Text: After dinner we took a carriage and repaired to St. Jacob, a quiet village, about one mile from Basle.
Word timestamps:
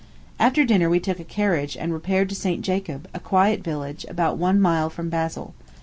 After 0.39 0.63
dinner 0.65 0.89
we 0.89 0.99
took 0.99 1.19
a 1.19 1.23
carriage 1.23 1.77
and 1.77 1.93
repaired 1.93 2.27
to 2.29 2.35
St. 2.35 2.63
Jacob, 2.63 3.07
a 3.13 3.19
quiet 3.19 3.63
village, 3.63 4.03
about 4.09 4.35
one 4.35 4.59
mile 4.59 4.89
from 4.89 5.09
Basle. 5.09 5.53